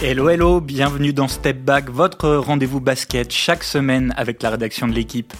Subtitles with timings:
[0.00, 4.92] Hello hello, bienvenue dans Step Back, votre rendez-vous basket chaque semaine avec la rédaction de
[4.92, 5.34] l'équipe.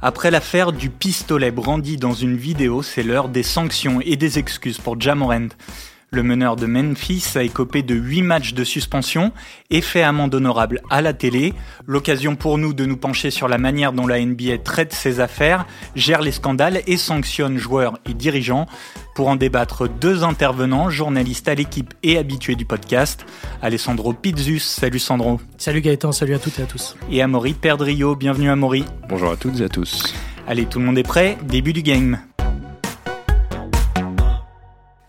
[0.00, 4.78] Après l'affaire du pistolet brandi dans une vidéo, c'est l'heure des sanctions et des excuses
[4.78, 5.48] pour Jamorand.
[6.10, 9.32] Le meneur de Memphis a écopé de 8 matchs de suspension
[9.70, 11.52] et fait amende honorable à la télé.
[11.84, 15.66] L'occasion pour nous de nous pencher sur la manière dont la NBA traite ses affaires,
[15.96, 18.66] gère les scandales et sanctionne joueurs et dirigeants.
[19.16, 23.26] Pour en débattre, deux intervenants, journalistes à l'équipe et habitués du podcast.
[23.60, 25.40] Alessandro Pizzus, salut Sandro.
[25.58, 26.96] Salut Gaëtan, salut à toutes et à tous.
[27.10, 28.84] Et Amaury Perdrio, bienvenue Amaury.
[29.08, 30.14] Bonjour à toutes et à tous.
[30.46, 32.18] Allez, tout le monde est prêt, début du game.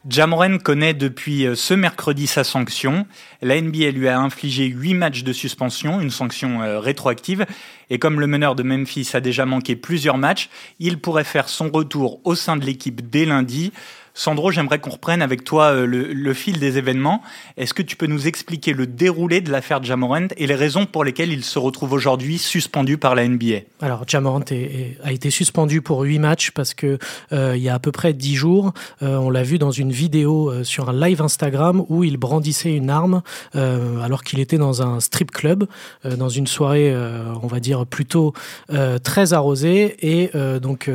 [0.10, 3.06] Jamoren connaît depuis euh, ce mercredi sa sanction.
[3.42, 7.46] La NBA lui a infligé 8 matchs de suspension, une sanction euh, rétroactive.
[7.90, 10.50] Et comme le meneur de Memphis a déjà manqué plusieurs matchs,
[10.80, 13.74] il pourrait faire son retour au sein de l'équipe dès lundi.
[14.18, 17.22] Sandro, j'aimerais qu'on reprenne avec toi euh, le, fil des événements.
[17.56, 21.04] Est-ce que tu peux nous expliquer le déroulé de l'affaire Jamorant et les raisons pour
[21.04, 24.44] lesquelles il se retrouve aujourd'hui suspendu par la NBA Alors, Jamorant
[25.04, 26.98] a été suspendu pour huit matchs parce que
[27.32, 29.92] euh, il y a à peu près dix jours, euh, on l'a vu dans une
[29.92, 33.22] vidéo sur un live Instagram où il brandissait une arme
[33.54, 35.68] alors qu'il était dans un strip club,
[36.04, 36.96] dans une soirée,
[37.42, 38.34] on va dire plutôt
[39.04, 39.96] très arrosée.
[40.02, 40.90] Et donc,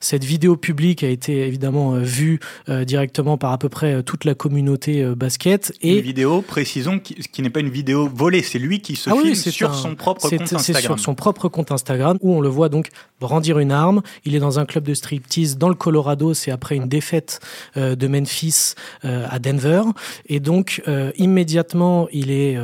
[0.00, 4.24] cette vidéo publique a été évidemment vue euh, directement par à peu près euh, toute
[4.24, 5.72] la communauté euh, basket.
[5.82, 9.10] Et une vidéo, précisons, qui, qui n'est pas une vidéo volée, c'est lui qui se
[9.10, 10.62] ah filme sur son propre compte Instagram.
[10.62, 12.88] C'est sur son propre compte Instagram où on le voit donc
[13.20, 14.02] brandir une arme.
[14.24, 16.34] Il est dans un club de striptease dans le Colorado.
[16.34, 17.40] C'est après une défaite
[17.76, 19.82] de Memphis à Denver.
[20.26, 20.82] Et donc
[21.16, 22.58] immédiatement, il est,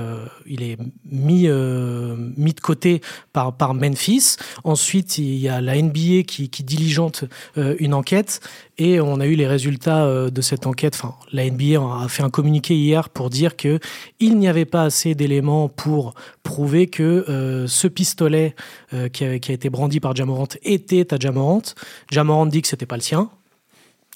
[0.46, 0.76] il est
[1.10, 3.00] mis, mis de côté
[3.32, 4.36] par, par Memphis.
[4.64, 7.24] Ensuite, il y a la NBA qui, qui diligente
[7.56, 8.40] une enquête
[8.78, 10.94] et on a eu les résultats euh, de cette enquête.
[10.94, 13.78] Enfin, la NBA a fait un communiqué hier pour dire que
[14.20, 18.54] il n'y avait pas assez d'éléments pour prouver que euh, ce pistolet
[18.94, 21.62] euh, qui, a, été brandi par Jamorant était à Jamorant.
[22.10, 23.30] Jamorant dit que c'était pas le sien.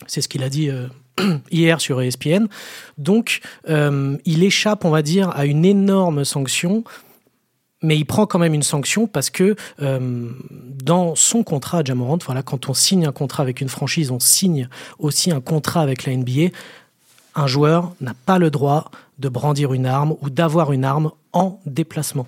[0.06, 0.68] C'est ce qu'il a dit
[1.50, 2.46] hier sur ESPN.
[2.98, 6.82] Donc, il échappe, on va dire, à une énorme sanction
[7.82, 10.28] mais il prend quand même une sanction parce que euh,
[10.82, 14.20] dans son contrat à Jamorant, voilà, quand on signe un contrat avec une franchise, on
[14.20, 16.54] signe aussi un contrat avec la NBA.
[17.34, 21.60] Un joueur n'a pas le droit de brandir une arme ou d'avoir une arme en
[21.66, 22.26] déplacement.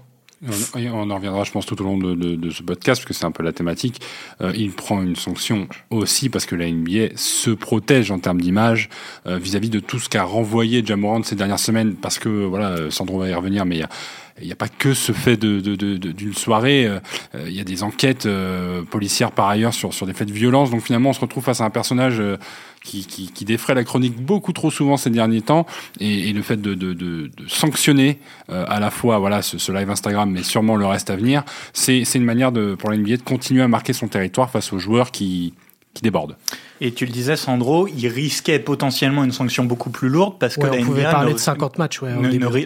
[0.75, 3.31] On, en reviendra, je pense, tout au long de, ce podcast, parce que c'est un
[3.31, 4.03] peu la thématique.
[4.43, 8.91] Euh, il prend une sanction aussi parce que la NBA se protège en termes d'image
[9.27, 13.21] euh, vis-à-vis de tout ce qu'a renvoyé Jamorant ces dernières semaines, parce que, voilà, Sandro
[13.21, 13.89] va y revenir, mais il y a
[14.41, 16.87] il n'y a pas que ce fait d'une soirée.
[16.87, 16.99] Euh,
[17.47, 20.71] il y a des enquêtes euh, policières par ailleurs sur, sur des faits de violence.
[20.71, 22.37] Donc finalement, on se retrouve face à un personnage euh,
[22.83, 25.67] qui, qui, qui, défraie la chronique beaucoup trop souvent ces derniers temps.
[26.01, 28.19] Et, le fait de, sanctionner
[28.49, 32.03] à la fois voilà ce, ce, live Instagram, mais sûrement le reste à venir, c'est
[32.15, 35.13] une manière de, pour la NBA de continuer à marquer son territoire face aux joueurs
[35.13, 35.55] qui,
[35.95, 36.37] qui débordent.
[36.81, 40.67] Et tu le disais, Sandro, il risquait potentiellement une sanction beaucoup plus lourde parce que
[40.67, 42.03] la on NBA parler de 50 matchs.
[42.03, 42.11] Ouais,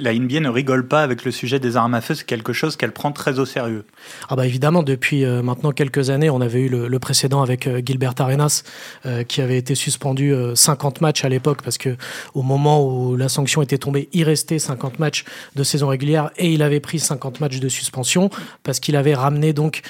[0.00, 2.14] la NBA ne rigole pas avec le sujet des armes à feu.
[2.14, 3.84] C'est quelque chose qu'elle prend très au sérieux.
[4.28, 7.80] Ah bah évidemment, depuis euh, maintenant quelques années, on avait eu le, précédent avec euh,
[7.84, 8.62] Gilbert Arenas
[9.06, 11.96] euh, qui avait été suspendu 50 matchs à l'époque parce que
[12.34, 16.52] au moment où la sanction était tombée, il restait 50 matchs de saison régulière et
[16.52, 18.30] il avait pris 50 matchs de suspension
[18.62, 19.82] parce qu'il avait ramené donc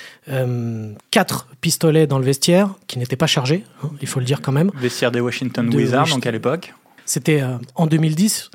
[1.11, 3.65] quatre pistolets dans le vestiaire qui n'étaient pas chargés.
[3.83, 4.71] Hein, il faut le dire quand même.
[4.75, 6.75] Vestiaire des Washington Wizards, donc à l'époque.
[7.05, 8.51] C'était euh, en 2010.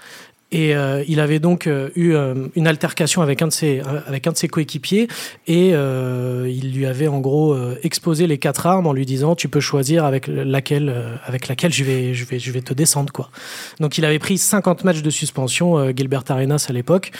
[0.53, 4.27] Et euh, il avait donc euh, eu euh, une altercation avec un de ses avec
[4.27, 5.07] un de ses coéquipiers
[5.47, 9.59] et il lui avait en gros exposé les quatre armes en lui disant tu peux
[9.59, 13.31] choisir avec laquelle avec laquelle je vais je vais je vais te descendre quoi.
[13.79, 17.11] Donc il avait pris 50 matchs de suspension Gilbert Arenas à l'époque.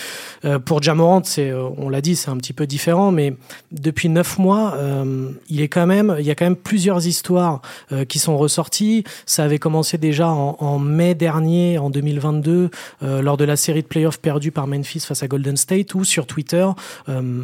[0.65, 3.33] pour Jamorant c'est on l'a dit c'est un petit peu différent mais
[3.71, 4.77] depuis neuf mois
[5.49, 7.61] il est quand même il y a quand même plusieurs histoires
[8.07, 9.03] qui sont ressorties.
[9.25, 12.69] Ça avait commencé déjà en, en mai dernier en 2022
[13.23, 16.27] lors de la série de playoffs perdue par Memphis face à Golden State, où sur
[16.27, 16.67] Twitter,
[17.09, 17.43] euh,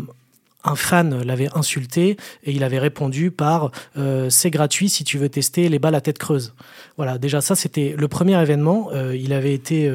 [0.63, 5.29] un fan l'avait insulté et il avait répondu par euh, c'est gratuit si tu veux
[5.29, 6.53] tester les balles à tête creuse.
[6.97, 8.89] Voilà, déjà ça c'était le premier événement.
[8.91, 9.89] Euh, il avait été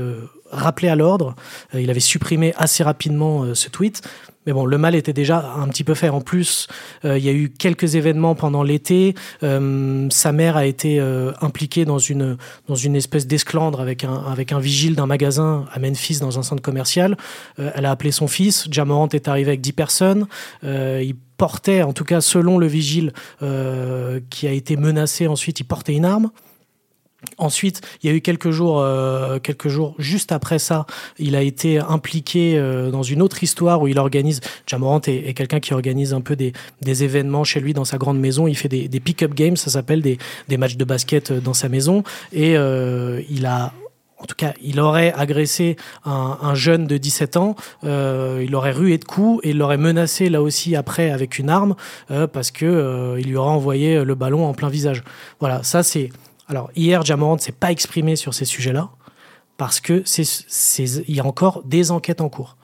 [0.54, 1.34] rappelé à l'ordre.
[1.74, 4.02] il avait supprimé assez rapidement ce tweet.
[4.46, 6.08] Mais bon, le mal était déjà un petit peu fait.
[6.08, 6.66] En plus,
[7.04, 9.14] euh, il y a eu quelques événements pendant l'été.
[9.42, 12.36] Euh, sa mère a été euh, impliquée dans une
[12.68, 16.42] dans une espèce d'esclandre avec un avec un vigile d'un magasin à Memphis dans un
[16.42, 17.16] centre commercial.
[17.58, 18.66] elle a appelé son fils.
[18.70, 20.26] Jamorant est arrivé avec dix personnes.
[20.62, 23.12] il portait, en tout cas selon le vigile
[24.30, 26.30] qui a été menacé ensuite, il portait une arme.
[27.38, 30.86] Ensuite, il y a eu quelques jours, euh, quelques jours juste après ça,
[31.18, 34.40] il a été impliqué euh, dans une autre histoire où il organise.
[34.66, 38.18] Jamorant est, quelqu'un qui organise un peu des, des, événements chez lui dans sa grande
[38.18, 38.46] maison.
[38.46, 40.18] Il fait des, pick-up games, ça s'appelle des,
[40.48, 43.72] des, matchs de basket euh, dans sa maison, et il a
[44.18, 48.96] en tout cas, il aurait agressé un, un jeune de 17 ans, il aurait rué
[48.96, 51.74] de coups et il l'aurait menacé là aussi après avec une arme
[52.32, 55.02] parce que euh, il lui aurait envoyé le ballon en plein visage.
[55.40, 56.10] Voilà, ça c'est
[56.48, 58.90] alors hier, Jamorant ne s'est pas exprimé sur ces sujets-là
[59.56, 60.24] parce que c'est,
[61.08, 62.56] il y a encore des enquêtes en cours.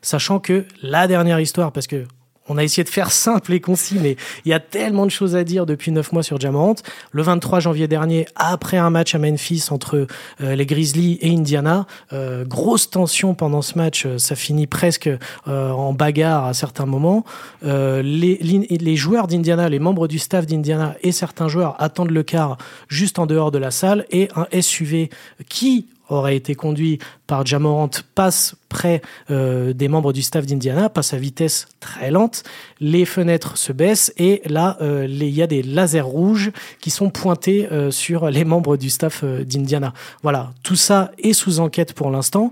[0.00, 2.06] Sachant que la dernière histoire, parce que
[2.48, 5.36] on a essayé de faire simple et concis, mais il y a tellement de choses
[5.36, 6.76] à dire depuis neuf mois sur Jamorant.
[7.12, 10.06] Le 23 janvier dernier, après un match à Memphis entre
[10.40, 15.10] euh, les Grizzlies et Indiana, euh, grosse tension pendant ce match, euh, ça finit presque
[15.46, 17.24] en bagarre à certains moments.
[17.62, 18.02] Les,
[18.42, 22.58] les, joueurs d'Indiana, les membres du staff d'Indiana et certains joueurs attendent le quart
[22.88, 25.10] juste en dehors de la salle et un SUV
[25.48, 31.14] qui aurait été conduit par Jamorant passe près euh, des membres du staff d'Indiana, passe
[31.14, 32.42] à vitesse très lente,
[32.80, 37.10] les fenêtres se baissent et là, euh, il y a des lasers rouges qui sont
[37.10, 39.92] pointés euh, sur les membres du staff d'Indiana.
[40.22, 42.50] Voilà, tout ça est sous enquête pour l'instant.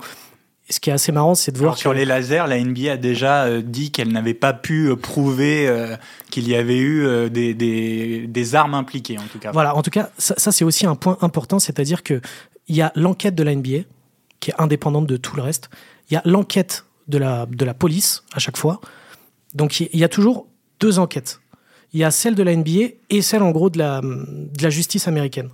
[0.68, 2.96] Ce qui est assez marrant, c'est de voir Alors, sur les lasers, la NBA a
[2.96, 5.96] déjà euh, dit qu'elle n'avait pas pu euh, prouver euh,
[6.30, 9.52] qu'il y avait eu des, des, des, armes impliquées, en tout cas.
[9.52, 12.20] Voilà, en tout cas, ça, ça c'est aussi un point important, c'est-à-dire que
[12.66, 13.84] il y a l'enquête de la NBA
[14.40, 15.70] qui est indépendante de tout le reste.
[16.10, 18.80] Il y a l'enquête de la, de la police à chaque fois.
[19.54, 20.48] Donc il y a toujours
[20.80, 21.40] deux enquêtes.
[21.92, 24.70] Il y a celle de la NBA et celle en gros de la, de la
[24.70, 25.50] justice américaine.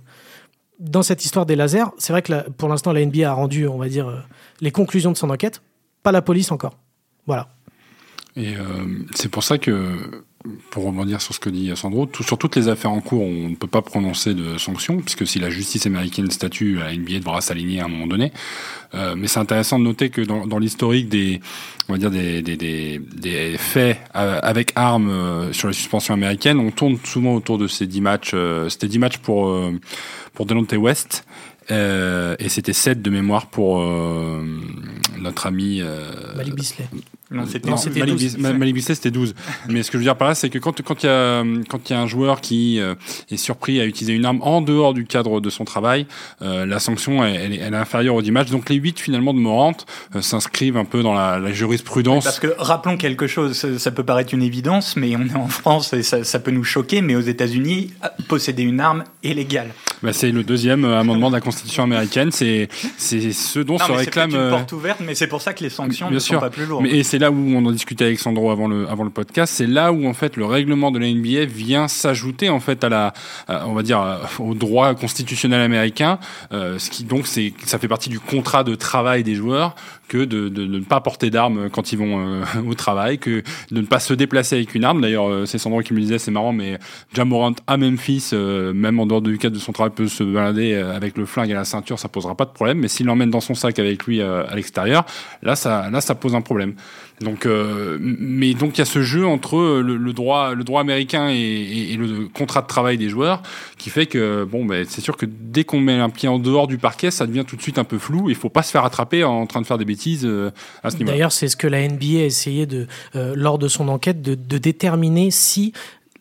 [0.83, 3.77] Dans cette histoire des lasers, c'est vrai que pour l'instant la NBA a rendu, on
[3.77, 4.27] va dire,
[4.59, 5.61] les conclusions de son enquête,
[6.03, 6.77] pas la police encore.
[7.25, 7.47] Voilà.
[8.35, 8.61] Et euh,
[9.15, 10.23] c'est pour ça que
[10.69, 13.55] pour rebondir sur ce que dit Sandro, sur toutes les affaires en cours, on ne
[13.55, 17.79] peut pas prononcer de sanctions, puisque si la justice américaine statue, la NBA devra s'aligner
[17.79, 18.33] à un moment donné.
[18.93, 21.39] Euh, mais c'est intéressant de noter que dans, l'historique des,
[21.87, 26.71] on va dire des, des, des, faits avec armes euh, sur les suspensions américaines, on
[26.71, 28.31] tourne souvent autour de ces 10 matchs.
[28.33, 29.71] Euh, C'était 10 matchs pour euh,
[30.33, 31.25] pour Delonte West.
[31.71, 34.43] Euh, et c'était 7 de mémoire pour euh,
[35.19, 36.87] notre ami euh, Malik Bisley.
[37.33, 38.37] Non, c'était Malik, 12.
[38.37, 39.33] Malik Bisley, c'était 12.
[39.69, 41.43] Mais ce que je veux dire par là, c'est que quand quand il y a
[41.67, 42.95] quand il y a un joueur qui euh,
[43.31, 46.05] est surpris à utiliser une arme en dehors du cadre de son travail,
[46.41, 48.49] euh, la sanction elle, elle, elle, est inférieure aux 10 matchs.
[48.51, 49.77] Donc les 8 finalement de Morant
[50.15, 52.23] euh, s'inscrivent un peu dans la, la jurisprudence.
[52.23, 55.47] Parce que rappelons quelque chose, ça, ça, peut paraître une évidence, mais on est en
[55.47, 57.01] France et ça, ça peut nous choquer.
[57.01, 57.93] Mais aux États-Unis,
[58.27, 59.69] posséder une arme est légal.
[60.03, 62.31] Bah, c'est le deuxième amendement de la Constitution américaine.
[62.31, 62.67] C'est
[62.97, 64.31] c'est ce dont non, se réclame.
[64.31, 66.35] C'est une porte ouverte, mais c'est pour ça que les sanctions Bien ne sûr.
[66.35, 66.83] sont pas plus lourdes.
[66.83, 69.53] Mais, et c'est là où on en discutait avec Sandro avant le avant le podcast.
[69.55, 72.89] C'est là où en fait le règlement de la NBA vient s'ajouter en fait à
[72.89, 73.13] la
[73.47, 76.19] à, on va dire au droit constitutionnel américain.
[76.51, 79.75] Euh, ce qui donc c'est ça fait partie du contrat de travail des joueurs
[80.07, 83.43] que de, de, de ne pas porter d'armes quand ils vont euh, au travail, que
[83.71, 85.01] de ne pas se déplacer avec une arme.
[85.01, 86.77] D'ailleurs, euh, c'est Sandro qui me disait, c'est marrant, mais
[87.13, 90.73] Jamorant à Memphis, euh, même en dehors du cadre de son travail, peut se balader
[90.75, 92.79] avec le flingue à la ceinture, ça posera pas de problème.
[92.79, 95.05] Mais s'il l'emmène dans son sac avec lui à l'extérieur,
[95.41, 96.75] là, ça, là, ça pose un problème.
[97.21, 100.81] Donc, euh, mais donc il y a ce jeu entre le, le droit, le droit
[100.81, 103.41] américain et, et, et, le contrat de travail des joueurs,
[103.77, 106.67] qui fait que bon, ben c'est sûr que dès qu'on met un pied en dehors
[106.67, 108.29] du parquet, ça devient tout de suite un peu flou.
[108.29, 110.51] Il faut pas se faire attraper en train de faire des bêtises euh,
[110.83, 111.11] à ce niveau.
[111.11, 114.35] D'ailleurs, c'est ce que la NBA a essayé de, euh, lors de son enquête, de,
[114.35, 115.73] de déterminer si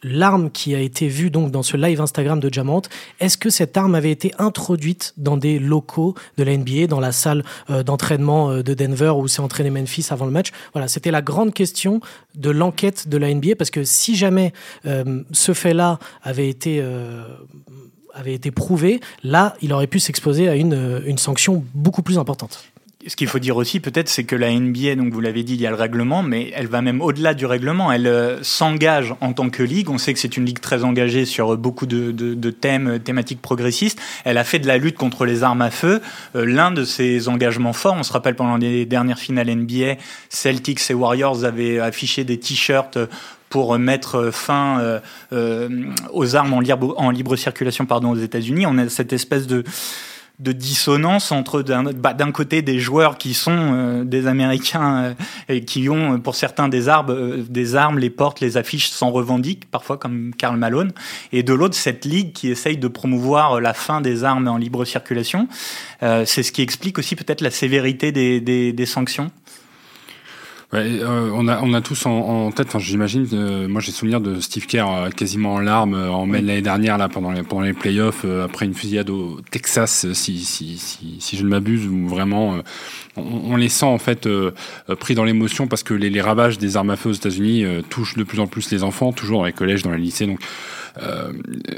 [0.03, 2.83] l'arme qui a été vue donc dans ce live Instagram de Jamant,
[3.21, 7.13] est-ce que cette arme avait été introduite dans des locaux de la NBA, dans la
[7.13, 10.51] salle euh, d'entraînement euh, de Denver où s'est entraîné Memphis avant le match?
[10.73, 12.01] Voilà, c'était la grande question
[12.35, 14.53] de l'enquête de la NBA parce que si jamais
[14.87, 16.83] euh, ce fait-là avait été
[18.15, 22.72] avait été prouvé, là, il aurait pu s'exposer à une, une sanction beaucoup plus importante
[23.07, 25.61] ce qu'il faut dire aussi, peut-être, c'est que la NBA, donc vous l'avez dit, il
[25.61, 27.91] y a le règlement, mais elle va même au-delà du règlement.
[27.91, 29.91] Elle euh, s'engage en tant que ligue.
[29.91, 34.01] On sait que c'est une ligue très engagée sur beaucoup de, thèmes, thématiques progressistes.
[34.25, 36.01] Elle a fait de la lutte contre les armes à feu
[36.37, 37.97] euh, l'un de ses engagements forts.
[37.99, 39.97] On se rappelle pendant les dernières finales NBA,
[40.29, 42.99] Celtics et Warriors avaient affiché des t-shirts
[43.53, 44.99] pour mettre fin euh,
[45.35, 45.69] euh,
[46.11, 48.65] aux armes en libre, en libre circulation pardon, aux États-Unis.
[48.67, 49.63] On a cette espèce de
[50.39, 55.15] de dissonance entre d'un bah, côté des joueurs qui sont euh, des Américains euh,
[55.49, 59.11] et qui ont pour certains des armes, euh, des armes, les portes, les affiches s'en
[59.11, 60.93] revendiquent parfois comme Karl Malone,
[61.33, 64.85] et de l'autre cette ligue qui essaye de promouvoir la fin des armes en libre
[64.85, 65.49] circulation.
[66.01, 69.31] C'est ce qui explique aussi peut-être la sévérité des, des, des sanctions.
[70.73, 73.93] Ouais, euh, on, a, on a tous en, en tête, enfin, j'imagine, euh, moi j'ai
[73.93, 77.31] souvenir de Steve Kerr euh, quasiment en larmes en mai de l'année dernière, là, pendant
[77.31, 81.51] les, pendant les playoffs, après une fusillade au Texas, si, si, si, si je ne
[81.51, 82.57] m'abuse, où vraiment
[83.19, 84.27] on, on, les sent en fait
[84.99, 88.17] pris dans l'émotion parce que les, les, ravages des armes à feu aux États-Unis touchent
[88.17, 90.27] de plus en plus les enfants, toujours dans les collèges, dans les lycées.
[90.27, 90.41] Donc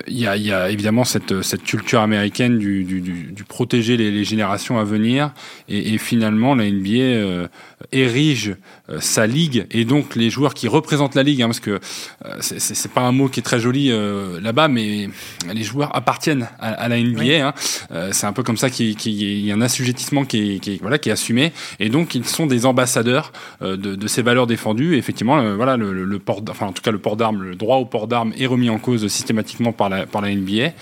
[0.07, 4.13] il y, a, y, a, évidemment cette, cette culture américaine du, du, du, protéger les,
[4.13, 5.33] les, générations à venir
[5.69, 7.49] et, et finalement la NBA
[7.93, 8.57] érige
[8.91, 11.81] euh, sa ligue et donc les joueurs qui représentent la ligue, hein, parce que
[12.25, 15.09] euh, c'est pas un mot qui est très joli euh, là-bas, mais
[15.53, 17.47] les joueurs appartiennent à, la NBA.
[17.47, 17.55] Hein.
[18.13, 21.09] c'est un peu comme ça qu'il y a un assujettissement qui est, qui voilà, qui
[21.09, 24.95] est assumé, et donc ils sont des ambassadeurs de, de, ces valeurs défendues.
[24.95, 27.77] Et effectivement, voilà, le, le, port, enfin en tout cas le port d'armes, le droit
[27.77, 30.73] au port d'armes est remis en cause systématiquement par la, par la NBA.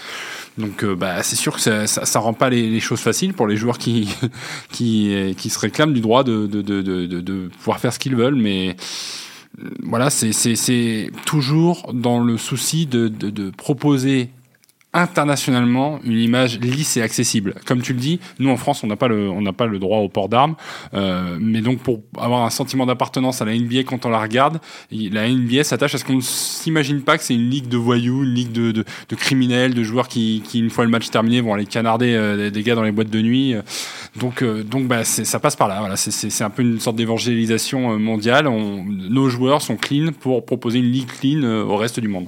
[0.59, 3.57] Donc euh, bah, c'est sûr que ça, ça, rend pas les, choses faciles pour les
[3.57, 4.15] joueurs qui,
[4.71, 8.35] qui, qui se réclament du droit de, de, de, de, pouvoir faire ce qu'ils veulent,
[8.35, 8.77] mais
[9.63, 14.31] euh, voilà, c'est toujours dans le souci de, de proposer
[14.93, 17.55] internationalement une image lisse et accessible.
[17.67, 19.79] Comme tu le dis, nous en France, on n'a pas le, on n'a pas le
[19.79, 20.55] droit au port d'armes,
[20.95, 24.61] euh, mais donc pour avoir un sentiment d'appartenance à la NBA quand on la regarde,
[24.91, 28.25] la NBA s'attache à ce qu'on ne s'imagine pas que c'est une ligue de voyous,
[28.25, 31.41] une ligue de, de, de, criminels, de joueurs qui, qui, une fois le match terminé,
[31.41, 33.55] vont aller canarder euh, des gars dans les boîtes de nuit.
[34.17, 35.81] Donc, euh, donc bah, ça passe par là.
[35.81, 38.47] Voilà, c'est un peu une sorte d'évangélisation euh, mondiale.
[38.47, 42.27] On, nos joueurs sont clean pour proposer une ligue clean euh, au reste du monde.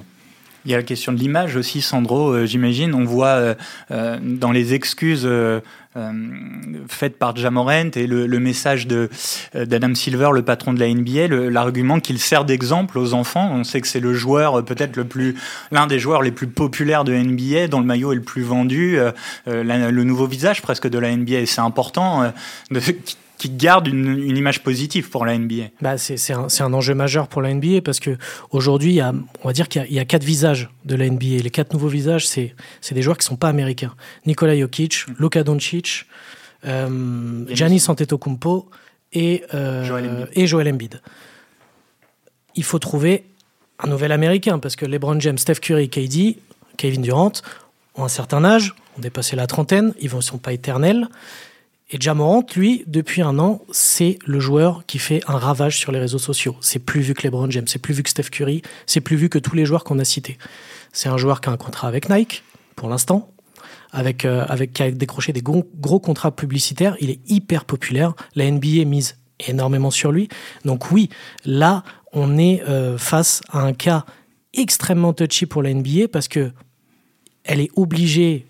[0.65, 2.95] Il y a la question de l'image aussi, Sandro, euh, j'imagine.
[2.95, 3.55] On voit euh,
[3.91, 5.29] euh dans les excuses
[6.89, 9.09] faites par Jamorent et le, le message de
[9.55, 13.51] d'Adam Silver, le patron de la NBA, l'argument qu'il sert d'exemple aux enfants.
[13.53, 15.37] On sait que c'est le joueur peut-être le plus,
[15.71, 18.99] l'un des joueurs les plus populaires de NBA, dont le maillot est le plus vendu,
[19.47, 21.47] le nouveau visage presque de la NBA.
[21.47, 22.33] C'est important
[22.73, 22.81] de,
[23.39, 25.65] qui garde une, une, image positive pour la NBA.
[25.81, 28.17] Bah c'est un, un, enjeu majeur pour la NBA parce que
[28.51, 29.13] aujourd'hui, il y a,
[29.43, 31.43] on va dire qu'il y, y, a quatre visages de la NBA.
[31.43, 32.55] Les quatre nouveaux visages, c'est
[32.93, 33.95] des joueurs qui sont pas américains.
[34.27, 35.15] Nikola Jokic, mm.
[35.19, 36.07] Luka Doncic,
[36.67, 38.71] euh, Giannis Antetokounmpo
[39.13, 40.29] et, euh, Joel Embiid.
[40.33, 41.01] et Joel Embiid.
[42.55, 43.25] Il faut trouver
[43.81, 46.39] un nouvel américain parce que LeBron James, Steph Curry, KD,
[46.77, 47.33] Kevin Durant
[47.97, 51.09] ont un certain âge, ont dépassé la trentaine, ils ne sont pas éternels.
[51.91, 55.99] Et Jamorant, lui, depuis un an, c'est le joueur qui fait un ravage sur les
[55.99, 56.57] réseaux sociaux.
[56.61, 59.29] C'est plus vu que LeBron James, c'est plus vu que Steph Curry, c'est plus vu
[59.29, 60.39] que tous les joueurs qu'on a cités.
[60.93, 62.43] C'est un joueur qui a un contrat avec Nike,
[62.75, 63.31] pour l'instant,
[63.93, 65.63] avec, euh, avec, qui a décroché des gros,
[66.01, 66.97] contrats publicitaires.
[67.01, 68.15] Il est hyper populaire.
[68.35, 70.29] La NBA mise énormément sur lui.
[70.65, 71.11] Donc oui,
[71.45, 74.07] là, on est euh, face à un cas
[74.55, 76.51] extrêmement touchy pour la NBA parce que
[77.45, 78.47] elle est obligée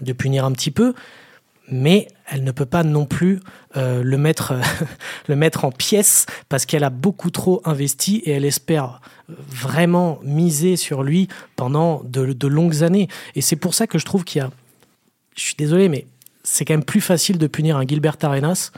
[0.00, 0.94] de punir un petit peu,
[1.70, 3.40] mais elle ne peut pas non plus
[3.76, 4.54] euh, le, mettre,
[5.28, 10.76] le mettre en pièces parce qu'elle a beaucoup trop investi et elle espère vraiment miser
[10.76, 13.08] sur lui pendant de, longues années.
[13.34, 14.50] Et c'est pour ça que je trouve qu'il y a...
[15.36, 16.06] Je suis désolé, mais
[16.42, 18.72] c'est quand même plus facile de punir un Gilbert Arenas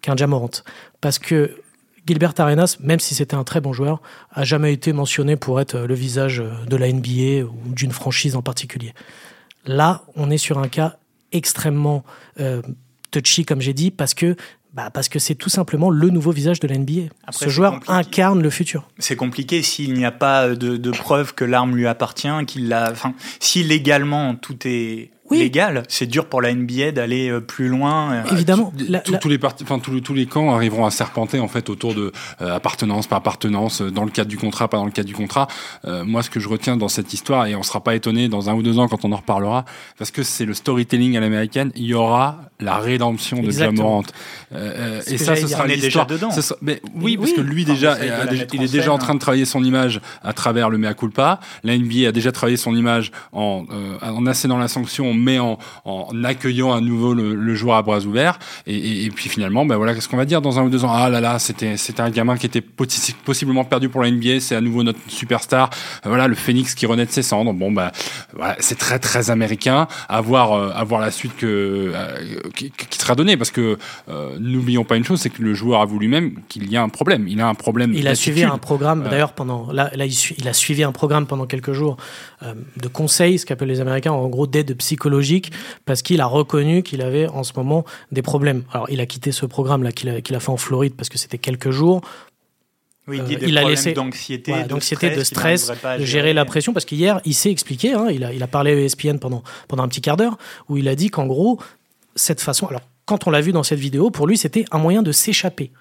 [0.00, 0.50] qu'un Jamorant.
[1.00, 1.56] Parce que
[2.06, 5.78] Gilbert Arenas, même si c'était un très bon joueur, a jamais été mentionné pour être
[5.78, 8.92] le visage de la NBA ou d'une franchise en particulier.
[9.64, 10.96] Là, on est sur un cas
[11.32, 12.04] extrêmement
[12.40, 12.62] euh,
[13.10, 14.36] touchy, comme j'ai dit, parce que
[14.72, 17.12] bah parce que c'est tout simplement le nouveau visage de l'NBA.
[17.30, 17.92] Ce joueur compliqué.
[17.92, 18.88] incarne le futur.
[18.98, 22.90] C'est compliqué s'il n'y a pas de, de preuve que l'arme lui appartient, qu'il l'a.
[22.90, 25.38] Enfin, si légalement tout est oui.
[25.40, 25.82] légal.
[25.88, 28.12] C'est dur pour la NBA d'aller euh, plus loin.
[28.12, 28.72] Euh, Évidemment.
[28.88, 29.18] La, tous, la...
[29.18, 32.54] tous les enfin tous, tous les camps arriveront à serpenter en fait autour de euh,
[32.54, 35.48] appartenance, pas appartenance, euh, dans le cadre du contrat, pas dans le cadre du contrat.
[35.84, 38.50] Euh, moi, ce que je retiens dans cette histoire, et on sera pas étonné dans
[38.50, 39.64] un ou deux ans quand on en reparlera,
[39.98, 44.04] parce que c'est le storytelling à l'américaine, il y aura la rédemption de Jamorant.
[44.52, 46.06] Euh, et ça, ce sera l'histoire.
[46.06, 46.30] dedans.
[46.30, 47.36] Sera, mais oui, parce oui.
[47.36, 47.96] que lui déjà,
[48.52, 51.40] il est déjà en train de travailler son image à travers le mea culpa.
[51.64, 53.64] La NBA a déjà travaillé son image en,
[54.00, 58.00] en assénant la sanction mais en, en accueillant à nouveau le, le, joueur à bras
[58.00, 58.38] ouverts.
[58.66, 60.84] Et, et, et puis finalement, ben voilà, qu'est-ce qu'on va dire dans un ou deux
[60.84, 60.92] ans?
[60.92, 64.40] Ah là là, c'était c'était un gamin qui était possiblement perdu pour la NBA.
[64.40, 65.70] C'est à nouveau notre superstar.
[66.04, 67.52] Voilà, le Phoenix qui renaît de ses cendres.
[67.52, 67.90] Bon ben
[68.34, 69.86] voilà, c'est très très américain.
[70.08, 73.78] À voir euh, à voir la suite que euh, qui, qui, sera donnée parce que
[74.08, 76.88] euh, n'oublions pas une chose, c'est que le joueur avoue lui-même qu'il y a un
[76.88, 77.26] problème.
[77.28, 77.92] Il a un problème.
[77.94, 79.04] Il a suivi un programme.
[79.08, 81.96] D'ailleurs, pendant là, là il, il, a suivi un programme pendant quelques jours
[82.42, 85.50] euh, de conseils, ce qu'appellent les Américains en gros d'aide psychologique psychologique
[85.84, 88.62] parce qu'il a reconnu qu'il avait en ce moment des problèmes.
[88.72, 91.08] Alors il a quitté ce programme là qu'il a, qu a, fait en Floride parce
[91.08, 92.02] que c'était quelques jours.
[93.08, 96.44] Oui, il, euh, il a laissé d'anxiété, voilà, de, stress, de stress, de gérer la
[96.44, 99.42] pression parce qu'hier il s'est expliqué, hein, il, a, il a parlé à ESPN pendant
[99.66, 101.58] pendant un petit quart d'heure où il a dit qu'en gros
[102.14, 105.02] cette façon, alors quand on l'a vu dans cette vidéo, pour lui c'était un moyen
[105.02, 105.72] de s'échapper.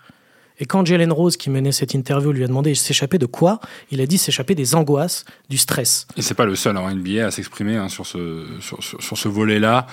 [0.62, 4.00] Et quand Jalen Rose, qui menait cette interview, lui a demandé s'échapper de quoi, il
[4.00, 6.08] a dit s'échapper des angoisses, du stress.
[6.16, 9.88] Et c'est pas le seul en NBA à s'exprimer hein, sur ce, sur, ce volet-là.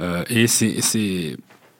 [0.00, 1.36] Euh, et c'est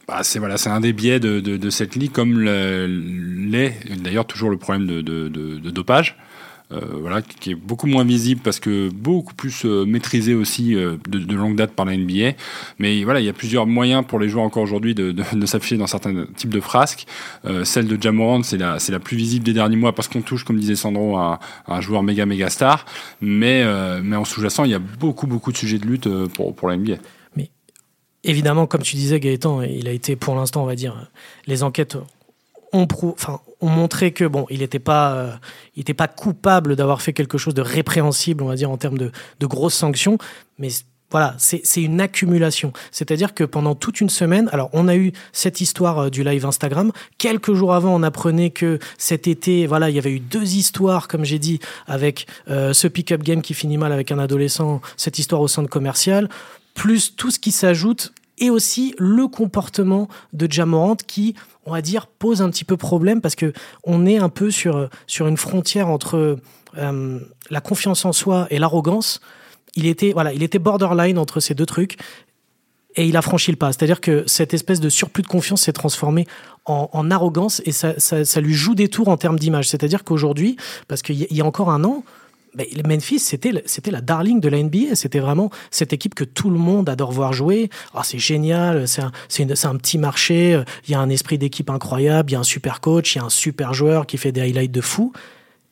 [0.06, 4.26] bah, c'est voilà, c'est un des biais de, de, de cette ligue, comme l'est d'ailleurs
[4.26, 6.16] toujours le problème de, de dopage.
[6.72, 10.96] Euh, voilà, qui est beaucoup moins visible parce que beaucoup plus euh, maîtrisé aussi euh,
[11.06, 12.32] de, longue date par la NBA.
[12.78, 15.76] Mais voilà, il y a plusieurs moyens pour les joueurs encore aujourd'hui de, de, s'afficher
[15.76, 17.06] dans certains types de frasques.
[17.64, 20.44] celle de Jamorant, c'est la, c'est la plus visible des derniers mois parce qu'on touche,
[20.44, 22.86] comme disait Sandro, à, un joueur méga méga star.
[23.20, 23.62] Mais,
[24.02, 26.78] mais en sous-jacent, il y a beaucoup beaucoup de sujets de lutte pour, pour la
[26.78, 26.94] NBA.
[27.36, 27.50] Mais
[28.24, 31.10] évidemment, comme tu disais, Gaëtan, il a été pour l'instant, on va dire,
[31.46, 31.98] les enquêtes
[32.74, 32.86] ont,
[33.62, 35.32] montré que bon, il n'était pas, euh,
[35.76, 38.98] il était pas coupable d'avoir fait quelque chose de répréhensible, on va dire en termes
[38.98, 40.18] de, de grosses sanctions,
[40.58, 40.68] mais
[41.14, 42.72] voilà, c'est une accumulation.
[42.90, 46.44] C'est-à-dire que pendant toute une semaine, alors on a eu cette histoire euh, du live
[46.44, 46.90] Instagram.
[47.18, 51.06] Quelques jours avant, on apprenait que cet été, voilà, il y avait eu deux histoires,
[51.06, 55.20] comme j'ai dit, avec euh, ce pick-up game qui finit mal avec un adolescent, cette
[55.20, 56.28] histoire au centre commercial,
[56.74, 61.34] plus tout ce qui s'ajoute et aussi le comportement de Jamorant qui,
[61.66, 63.52] on va dire, pose un petit peu problème parce que
[63.84, 66.38] on est un peu sur, sur une frontière entre
[66.76, 69.20] euh, la confiance en soi et l'arrogance.
[69.76, 71.96] Il était, voilà, il était borderline entre ces deux trucs
[72.96, 73.72] et il a franchi le pas.
[73.72, 76.26] C'est-à-dire que cette espèce de surplus de confiance s'est transformé
[76.64, 79.68] en, arrogance et ça, ça, lui joue des tours en termes d'image.
[79.68, 80.56] C'est-à-dire qu'aujourd'hui,
[80.88, 82.04] parce qu'il y a encore un an,
[82.56, 84.94] mais Memphis, c'était c'était la darling de la NBA.
[84.94, 87.70] C'était vraiment cette équipe que tout le monde adore voir jouer.
[87.94, 90.62] Oh, c'est génial, c'est un, un, petit marché.
[90.86, 92.30] Il y a un esprit d'équipe incroyable.
[92.30, 94.40] Il y a un super coach, il y a un super joueur qui fait des
[94.40, 95.12] highlights de fou.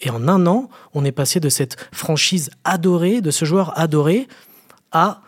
[0.01, 4.27] Et en un an, on est passé de cette franchise adorée, de ce joueur adoré,
[4.91, 5.23] à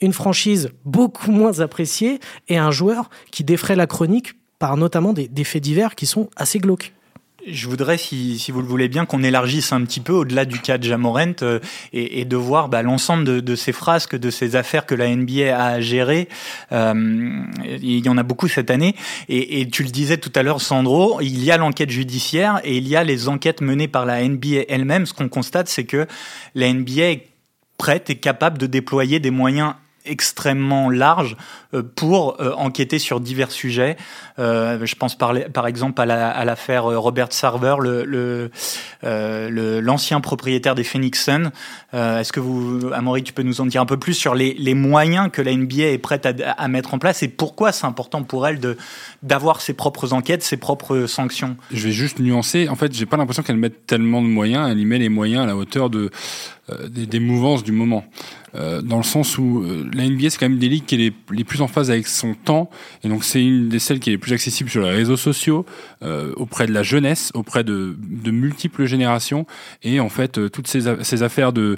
[0.00, 5.44] une franchise beaucoup moins appréciée et un joueur qui défraie la chronique par notamment des
[5.44, 6.92] faits divers qui sont assez glauques.
[7.48, 10.58] Je voudrais, si, si, vous le voulez bien, qu'on élargisse un petit peu au-delà du
[10.58, 11.60] cas de Jamorent euh,
[11.92, 15.14] et, et, de voir bah, l'ensemble de, de, ces frasques, de ces affaires que la
[15.14, 16.28] NBA a à gérer.
[16.72, 18.96] Euh, il y en a beaucoup cette année.
[19.28, 22.78] Et, et, tu le disais tout à l'heure, Sandro, il y a l'enquête judiciaire et
[22.78, 25.06] il y a les enquêtes menées par la NBA elle-même.
[25.06, 26.06] Ce qu'on constate, c'est que
[26.56, 27.26] la NBA est
[27.78, 29.74] prête et capable de déployer des moyens
[30.06, 31.36] extrêmement large
[31.74, 33.96] euh, pour euh, enquêter sur divers sujets.
[34.38, 37.76] Euh, je pense par, exemple à l'affaire Robert Sarver,
[39.02, 41.50] l'ancien propriétaire des Phoenix Suns.
[41.92, 45.30] Est-ce que vous, Amaury, tu peux nous en dire un peu plus sur les, moyens
[45.32, 48.60] que la NBA est prête à, mettre en place et pourquoi c'est important pour elle
[49.22, 51.56] d'avoir ses propres enquêtes, ses propres sanctions?
[51.72, 52.68] Je vais juste nuancer.
[52.68, 54.68] En fait, j'ai pas l'impression qu'elle mette tellement de moyens.
[54.70, 56.10] Elle y met les moyens à la hauteur de,
[56.88, 58.04] des, des mouvances du moment.
[58.56, 61.12] Euh, dans le sens où euh, la NBA c'est quand même des ligues qui est
[61.30, 62.70] les, plus en phase avec son temps.
[63.04, 65.66] Et donc c'est une des celles qui est les plus accessible sur les réseaux sociaux
[66.02, 69.46] euh, auprès de la jeunesse auprès de, de multiples générations.
[69.82, 71.76] Et en fait euh, toutes ces, ces affaires de,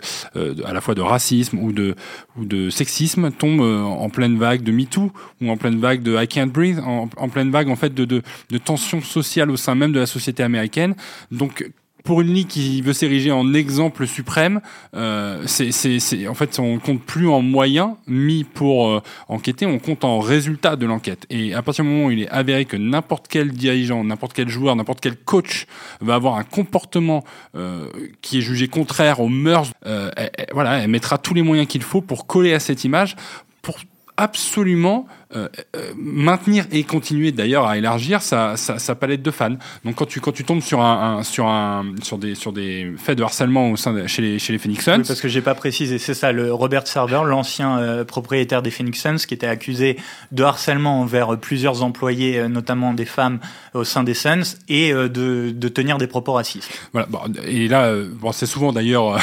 [0.65, 1.95] à la fois de racisme ou de
[2.37, 6.29] ou de sexisme tombent en pleine vague de MeToo ou en pleine vague de I
[6.29, 9.75] Can't Breathe en, en pleine vague en fait de, de, de tensions sociales au sein
[9.75, 10.95] même de la société américaine.
[11.33, 11.69] Donc
[12.09, 14.63] pour une ligue qui veut s'ériger en exemple suprême,
[14.97, 20.05] euh, c'est, en fait, on compte plus en moyens mis pour euh, enquêter, on compte
[20.05, 21.27] en résultat de l'enquête.
[21.29, 24.49] Et à partir du moment où il est avéré que n'importe quel dirigeant, n'importe quel
[24.49, 25.67] joueur, n'importe quel coach
[26.01, 27.91] va avoir un comportement euh,
[28.23, 30.11] qui est jugé contraire aux mœurs, euh,
[30.55, 33.17] voilà, elle mettra tous les moyens qu'il faut pour coller à cette image,
[33.61, 33.77] pour
[34.17, 35.47] absolument euh,
[35.95, 39.57] maintenir et continuer d'ailleurs à élargir sa, sa, sa, palette de fans.
[39.85, 42.95] Donc quand tu quand tu tombes sur un, un, sur un sur des sur des
[42.97, 45.03] faits de harcèlement au sein de, chez les chez les Phoenix Suns.
[45.07, 49.03] parce que j'ai pas précisé, c'est ça le Robert Server, l'ancien euh, propriétaire des Phoenix
[49.03, 49.99] Suns, qui était accusé
[50.33, 53.39] de harcèlement envers plusieurs employés, notamment des femmes
[53.75, 56.71] au sein des Suns, et de, de tenir des propos racistes.
[56.93, 57.07] Voilà.
[57.11, 59.19] Bon, et là, bon, c'est souvent d'ailleurs.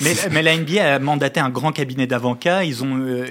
[0.00, 2.64] mais, mais la NBA a mandaté un grand cabinet d'avocats.
[2.64, 3.24] Ils ont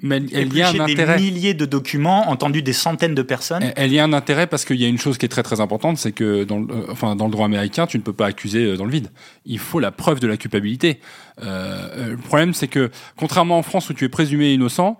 [0.00, 3.72] mais il y a un des milliers de documents, entendu des centaines de personnes.
[3.76, 5.60] Elle y a un intérêt parce qu'il y a une chose qui est très très
[5.60, 8.26] importante, c'est que dans le, euh, enfin, dans le droit américain, tu ne peux pas
[8.26, 9.08] accuser euh, dans le vide.
[9.44, 11.00] Il faut la preuve de la culpabilité.
[11.42, 14.96] Euh, le problème, c'est que contrairement en France où tu es présumé innocent,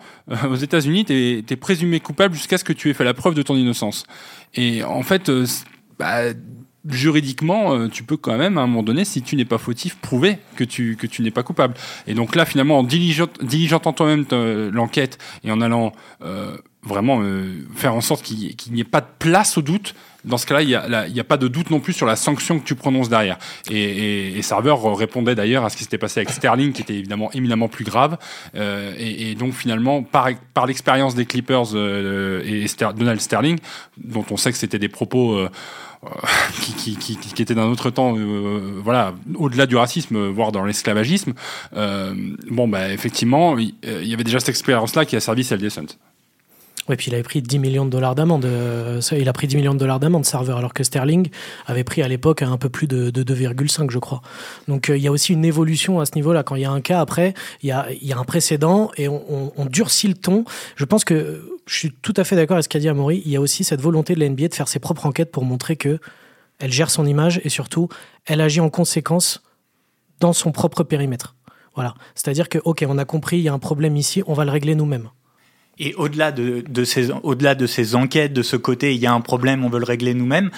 [0.48, 3.42] aux États-Unis, tu es, présumé coupable jusqu'à ce que tu aies fait la preuve de
[3.42, 4.04] ton innocence.
[4.54, 5.30] Et en fait,
[5.98, 6.32] bah,
[6.88, 9.96] juridiquement, euh, tu peux quand même, à un moment donné, si tu n'es pas fautif,
[9.96, 11.74] prouver que tu, que tu n'es pas coupable.
[12.06, 14.24] Et donc là, finalement, en diligentant toi-même
[14.72, 19.06] l'enquête et en allant euh, vraiment euh, faire en sorte qu'il n'y ait pas de
[19.18, 21.92] place au doute, dans ce cas-là, il n'y a, a, pas de doute non plus
[21.92, 23.38] sur la sanction que tu prononces derrière.
[23.70, 26.94] Et, et, et Server répondait d'ailleurs à ce qui s'était passé avec Sterling, qui était
[26.94, 28.18] évidemment éminemment plus grave.
[28.54, 33.58] Euh, et, et, donc finalement, par, par l'expérience des Clippers euh, et Donald Sterling,
[33.96, 35.40] dont on sait que c'était des propos
[36.62, 38.14] qui, qui, qui, était d'un autre temps,
[38.82, 41.34] voilà, au-delà du racisme, voire dans l'esclavagisme.
[41.72, 45.86] bon, bah effectivement, il y, avait déjà cette expérience-là qui a servi celle des Suns.
[46.88, 48.44] Oui, puis il avait pris 10 millions de dollars d'amende.
[48.46, 51.28] Euh, il a pris 10 millions de dollars d'amende, serveur, alors que Sterling
[51.66, 54.22] avait pris à l'époque un peu plus de, 2,5, je crois.
[54.68, 56.42] Donc euh, il y a aussi une évolution à ce niveau-là.
[56.42, 59.66] Quand il y a un cas après, il y a, un précédent et on, on,
[59.66, 60.44] durcit le ton.
[60.76, 63.22] Je pense que je suis tout à fait d'accord avec ce qu'a dit Amaury.
[63.24, 65.44] Il y a aussi cette volonté de la NBA de faire ses propres enquêtes pour
[65.44, 65.98] montrer que
[66.58, 67.88] elle gère son image et surtout,
[68.26, 69.42] elle agit en conséquence
[70.20, 71.36] dans son propre périmètre.
[71.74, 71.94] Voilà.
[72.14, 74.50] C'est-à-dire que, OK, on a compris, il y a un problème ici, on va le
[74.50, 75.10] régler nous-mêmes.
[75.80, 79.20] Et au-delà de, ces, au-delà de ces enquêtes, de ce côté, il y a un
[79.20, 80.50] problème, on veut le régler nous-mêmes.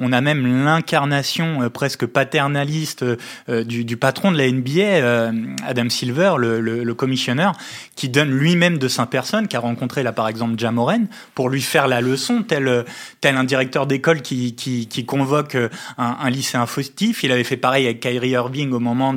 [0.00, 3.04] On a même l'incarnation euh, presque paternaliste
[3.48, 5.32] euh, du, du, patron de la NBA, euh,
[5.66, 7.52] Adam Silver, le, le, commissionneur,
[7.96, 11.60] qui donne lui-même de sa personne, qui a rencontré là par exemple Jamoren, pour lui
[11.60, 12.84] faire la leçon, tel,
[13.24, 17.24] un directeur d'école qui, convoque un, un lycéen fautif.
[17.24, 19.14] Il avait fait pareil avec Kyrie Irving au moment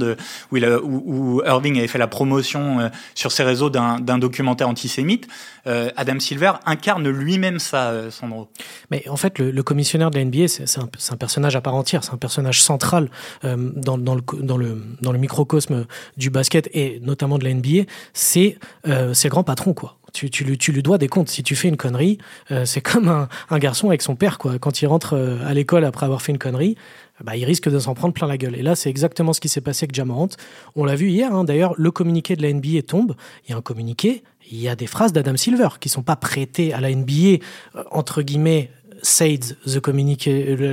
[0.52, 5.28] où, Irving avait fait la promotion sur ses réseaux d'un, d'un documentaire antisémite.
[5.66, 8.50] Adam Silver incarne lui-même ça, Sandro.
[8.90, 12.04] Mais en fait, le, le commissionnaire de la NBA, c'est un, personnage à part entière,
[12.04, 13.10] c'est un personnage central
[13.44, 15.86] euh, dans, le, microcosme
[16.18, 17.84] du basket et notamment de la NBA.
[18.14, 18.58] C'est
[18.88, 19.98] euh, le grand patron, quoi.
[20.14, 21.30] Tu, lui, dois des comptes.
[21.30, 22.18] Si tu fais une connerie,
[22.52, 24.60] euh, c'est comme un, garçon avec son père, quoi.
[24.60, 26.76] Quand il rentre euh, à l'école après avoir fait une connerie,
[27.24, 28.56] bah, il risque de s'en prendre plein la gueule.
[28.56, 30.30] Et là, c'est exactement ce qui s'est passé avec Jamorant.
[30.76, 33.16] On l'a vu hier, hein, d'ailleurs, le communiqué de la NBA tombe.
[33.46, 36.16] Il y a un communiqué, il y a des phrases d'Adam Silver qui sont pas
[36.16, 37.44] prêtées à la NBA,
[37.92, 39.88] entre guillemets, SAID, the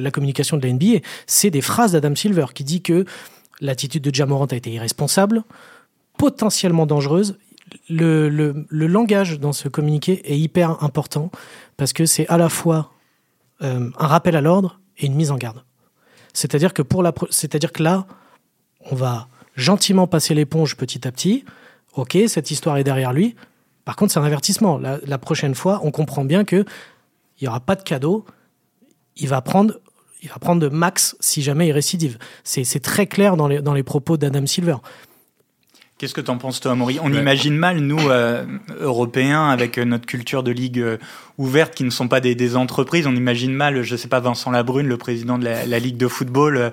[0.00, 3.04] la communication de la NBA, c'est des phrases d'Adam Silver qui dit que
[3.60, 5.42] l'attitude de Jamorant a été irresponsable,
[6.16, 7.38] potentiellement dangereuse.
[7.90, 11.30] Le, langage dans ce communiqué est hyper important
[11.76, 12.92] parce que c'est à la fois
[13.62, 15.64] euh, un rappel à l'ordre et une mise en garde.
[16.32, 18.06] C'est-à-dire que pour la, c'est-à-dire que là,
[18.90, 21.44] on va gentiment passer l'éponge petit à petit.
[21.94, 23.34] Ok, cette histoire est derrière lui.
[23.84, 24.78] Par contre, c'est un avertissement.
[24.78, 26.64] La, prochaine fois, on comprend bien que
[27.40, 28.24] il n'y aura pas de cadeau.
[29.16, 29.80] Il va prendre,
[30.22, 32.18] il de max si jamais il récidive.
[32.44, 34.76] C'est très clair dans dans les propos d'Adam Silver.
[35.98, 37.00] Qu'est-ce que tu en penses, toi, Amaury?
[37.02, 38.44] On imagine mal, nous, euh,
[38.78, 40.96] Européens, avec notre culture de ligue euh,
[41.38, 43.06] ouvertes qui ne sont pas des, des, entreprises.
[43.06, 46.08] On imagine mal, je sais pas, Vincent Labrune, le président de la, la Ligue de
[46.08, 46.70] football, euh,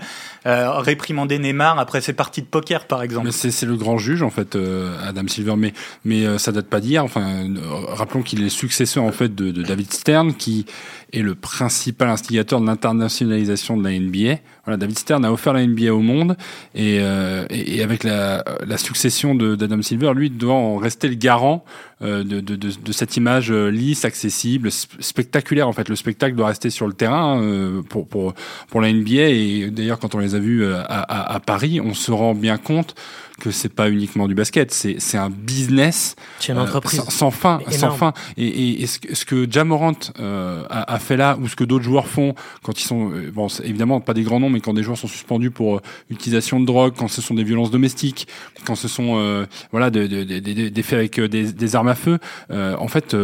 [0.48, 3.32] euh réprimander Neymar après ses parties de poker, par exemple.
[3.32, 6.82] C'est le grand juge, en fait, euh, Adam Silver, mais, mais euh, ça date pas
[6.82, 7.04] d'hier.
[7.04, 7.48] Enfin,
[7.90, 10.66] rappelons qu'il est successeur, en fait, de, de, David Stern, qui
[11.14, 14.42] est le principal instigateur de l'internationalisation de la NBA.
[14.68, 16.36] David Stern a offert la NBA au monde,
[16.74, 21.64] et, et, et avec la, la succession d'Adam Silver, lui doit en rester le garant
[22.02, 25.90] de, de, de, de cette image lisse, accessible spectaculaire en fait.
[25.90, 28.34] Le spectacle doit rester sur le terrain euh, pour, pour,
[28.70, 31.80] pour la NBA et d'ailleurs quand on les a vus euh, à, à, à Paris,
[31.82, 32.96] on se rend bien compte
[33.40, 36.16] que c'est pas uniquement du basket, c'est c'est un business
[36.48, 37.00] une entreprise.
[37.00, 38.14] Euh, sans, fin, sans fin.
[38.38, 41.64] Et, et, et, ce, ce que Jamorant euh, a, a, fait là, ou ce que
[41.64, 44.74] d'autres joueurs font quand ils sont, euh, bon, évidemment pas des grands noms, mais quand
[44.74, 48.28] des joueurs sont suspendus pour utilisation de drogue, quand ce sont des violences domestiques,
[48.66, 52.18] quand ce sont voilà des, des, des, des faits avec des, des armes feu,
[52.50, 53.16] en fait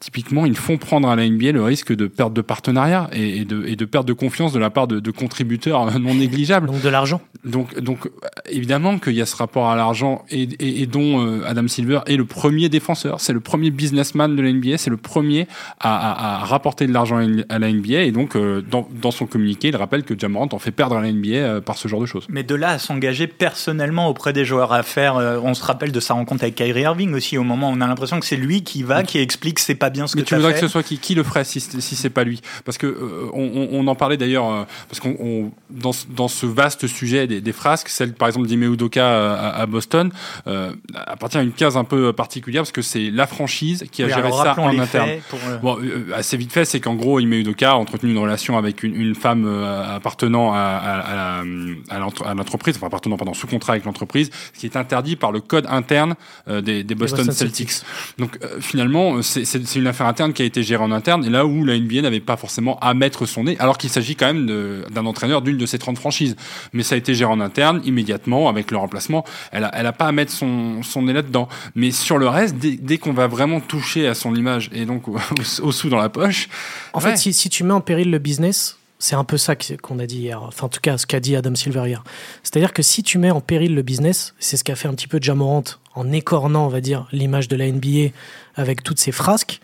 [0.00, 3.64] typiquement, ils font prendre à la NBA le risque de perte de partenariat et, de,
[3.66, 6.66] et de, perte de confiance de la part de, de contributeurs non négligeables.
[6.66, 7.20] Donc de l'argent.
[7.44, 8.10] Donc, donc
[8.50, 12.00] évidemment qu'il y a ce rapport à l'argent et, et, et, dont euh, Adam Silver
[12.06, 15.46] est le premier défenseur, c'est le premier businessman de la NBA, c'est le premier
[15.80, 19.26] à, à, à, rapporter de l'argent à la NBA et donc euh, dans, dans, son
[19.26, 22.00] communiqué, il rappelle que Jamorant en fait perdre à la NBA euh, par ce genre
[22.00, 22.26] de choses.
[22.28, 26.00] Mais de là à s'engager personnellement auprès des joueurs à faire, on se rappelle de
[26.00, 28.62] sa rencontre avec Kyrie Irving aussi au moment où on a l'impression que c'est lui
[28.62, 30.82] qui va, qui explique c'est pas bien ce que Mais tu voudrais que ce soit
[30.82, 32.40] qui, qui le ferait si, si c'est pas lui?
[32.64, 36.86] Parce que euh, on, on, en parlait d'ailleurs, euh, parce qu'on dans, dans ce vaste
[36.86, 40.10] sujet des, des, frasques, celle par exemple d'Ime Udoka à, à, Boston
[40.46, 44.06] euh, appartient à une case un peu particulière parce que c'est la franchise qui a
[44.06, 45.10] oui, géré ça en interne.
[45.34, 48.56] Euh, bon, euh, assez vite fait, c'est qu'en gros Ime Udoka a entretenu une relation
[48.56, 51.42] avec une, une femme appartenant à, à,
[51.90, 55.40] à l'entreprise, enfin appartenant pendant sous contrat avec l'entreprise, ce qui est interdit par le
[55.40, 56.14] code interne
[56.46, 57.70] des, des Boston, Boston Celtics.
[57.70, 58.18] Celtics.
[58.18, 61.44] Donc finalement, c'est c'est une affaire interne qui a été gérée en interne, et là
[61.44, 64.46] où la NBA n'avait pas forcément à mettre son nez, alors qu'il s'agit quand même
[64.46, 66.34] d'un entraîneur d'une de ses 30 franchises.
[66.72, 69.22] Mais ça a été géré en interne, immédiatement, avec le remplacement.
[69.52, 71.48] Elle a, elle a pas à mettre son, son nez là-dedans.
[71.74, 75.08] Mais sur le reste, dès, dès qu'on va vraiment toucher à son image, et donc
[75.08, 75.18] au,
[75.62, 76.48] au, sous dans la poche...
[76.94, 77.10] En ouais.
[77.10, 80.06] fait, si, si tu mets en péril le business, c'est un peu ça qu'on a
[80.06, 82.02] dit hier, enfin en tout cas ce qu'a dit Adam Silver hier.
[82.42, 85.08] C'est-à-dire que si tu mets en péril le business, c'est ce qu'a fait un petit
[85.08, 88.12] peu Jamorant en écornant, on va dire, l'image de la NBA
[88.54, 89.60] avec toutes ces frasques,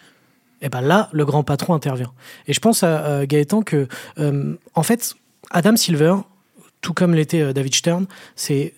[0.60, 2.12] Et ben là, le grand patron intervient.
[2.46, 5.14] Et je pense à, Gaëtan que, euh, en fait,
[5.50, 6.16] Adam Silver,
[6.80, 8.74] tout comme l'était euh, David Stern, c'est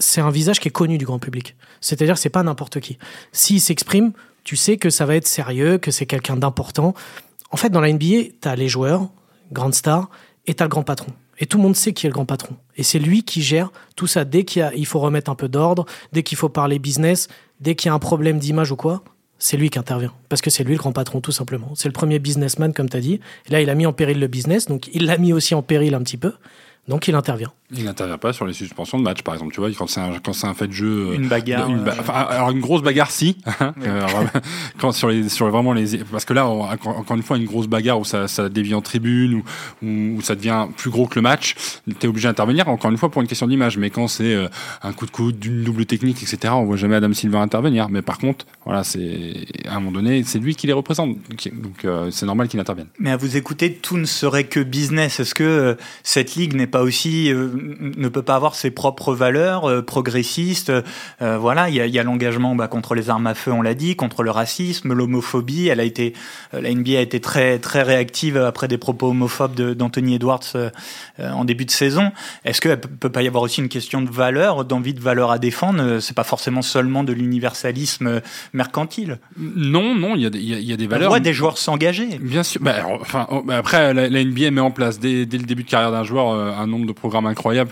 [0.00, 1.56] c'est un visage qui est connu du grand public.
[1.80, 2.98] C'est-à-dire, c'est pas n'importe qui.
[3.32, 6.94] S'il s'exprime, tu sais que ça va être sérieux, que c'est quelqu'un d'important.
[7.50, 9.08] En fait, dans la NBA, tu as les joueurs,
[9.52, 10.10] grandes stars,
[10.46, 11.12] et tu as le grand patron.
[11.38, 12.56] Et tout le monde sait qui est le grand patron.
[12.76, 14.24] Et c'est lui qui gère tout ça.
[14.24, 17.28] Dès qu'il il faut remettre un peu d'ordre, dès qu'il faut parler business,
[17.60, 19.02] dès qu'il y a un problème d'image ou quoi,
[19.38, 20.12] c'est lui qui intervient.
[20.28, 21.72] Parce que c'est lui le grand patron, tout simplement.
[21.74, 23.20] C'est le premier businessman, comme tu as dit.
[23.46, 25.62] Et là, il a mis en péril le business, donc il l'a mis aussi en
[25.62, 26.32] péril un petit peu.
[26.86, 27.50] Donc il intervient.
[27.70, 29.54] Il n'intervient pas sur les suspensions de match, par exemple.
[29.54, 31.14] Tu vois, quand c'est un, quand c'est un fait de jeu.
[31.14, 31.68] Une bagarre.
[31.68, 33.38] Une euh, alors une grosse bagarre, si.
[33.84, 34.06] Euh,
[34.78, 37.98] quand sur les, sur vraiment les, parce que là, encore une fois, une grosse bagarre
[37.98, 39.42] où ça, ça dévie en tribune
[39.82, 41.54] ou où, ça devient plus gros que le match,
[41.98, 42.68] t'es obligé d'intervenir.
[42.68, 43.78] Encore une fois, pour une question d'image.
[43.78, 44.48] Mais quand c'est euh,
[44.82, 47.88] un coup de coude, d'une double technique, etc., on voit jamais Adam Silver intervenir.
[47.88, 51.16] Mais par contre, voilà, c'est à un moment donné, c'est lui qui les représente.
[51.52, 52.88] Donc c'est normal qu'il intervienne.
[52.98, 55.20] Mais à vous écouter, tout ne serait que business.
[55.20, 59.80] Est-ce que cette ligue n'est pas aussi ne peut pas avoir ses propres valeurs euh,
[59.80, 60.72] progressistes.
[61.22, 63.94] Euh, voilà, il y a, l'engagement bah, contre les armes à feu, on l'a dit,
[63.94, 65.68] contre le racisme, l'homophobie.
[65.68, 66.14] Elle a été,
[66.52, 70.42] euh, la NBA a été très très réactive après des propos homophobes d'Anthony Edwards
[71.20, 72.10] en début de saison.
[72.44, 75.38] Est-ce qu'il peut pas y avoir aussi une question de valeur, d'envie de valeur à
[75.38, 76.00] défendre?
[76.00, 78.20] C'est pas forcément seulement de l'universalisme
[78.52, 79.20] mercantile.
[79.36, 81.08] Non, non, il y a, y a, des valeurs.
[81.08, 82.18] On voit des joueurs s'engager.
[82.20, 82.60] Bien sûr.
[82.60, 85.70] Bah, enfin, oh, bah, après, la, NBA met en place dès, dès, le début de
[85.70, 87.70] carrière d'un joueur un nombre de programmes incroyables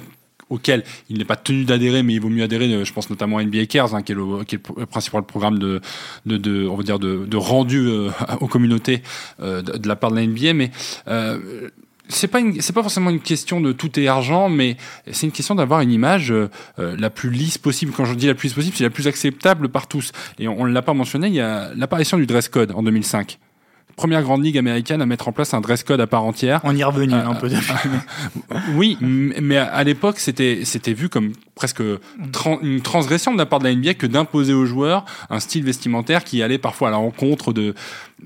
[0.53, 2.73] auquel il n'est pas tenu d'adhérer, mais il vaut mieux adhérer.
[2.73, 4.45] Euh, je pense notamment à NBA Cares, hein, qui, est le,
[4.87, 5.81] principal programme de,
[6.69, 9.03] on va dire de, rendu euh, aux communautés
[9.41, 10.53] euh, de, la part de la NBA.
[10.53, 10.71] Mais
[12.09, 14.77] c'est pas pas forcément une question de tout est argent, mais
[15.11, 16.35] c'est une question d'avoir une image
[16.77, 17.93] la plus lisse possible.
[17.97, 20.13] Quand je dis la plus lisse possible, c'est la plus acceptable par tous.
[20.39, 23.39] Et on, ne l'a pas mentionné, il y a l'apparition du dress code en 2005
[23.97, 26.61] première grande ligue américaine à mettre en place un dress code à part entière.
[26.65, 27.49] On y est revenu un peu.
[28.75, 31.83] oui, mais à l'époque, c'était c'était vu comme presque
[32.63, 36.25] une transgression de la part de la NBA que d'imposer aux joueurs un style vestimentaire
[36.25, 37.75] qui allait parfois à la rencontre de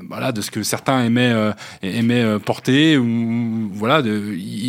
[0.09, 4.03] voilà de ce que certains aimaient euh, aimaient euh, porter ou voilà